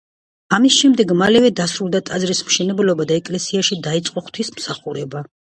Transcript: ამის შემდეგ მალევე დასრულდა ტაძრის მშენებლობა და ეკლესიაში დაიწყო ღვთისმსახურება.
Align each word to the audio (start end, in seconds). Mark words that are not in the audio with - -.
ამის 0.55 0.77
შემდეგ 0.83 1.13
მალევე 1.19 1.51
დასრულდა 1.59 2.01
ტაძრის 2.11 2.41
მშენებლობა 2.49 3.07
და 3.13 3.21
ეკლესიაში 3.23 3.81
დაიწყო 3.89 4.25
ღვთისმსახურება. 4.27 5.27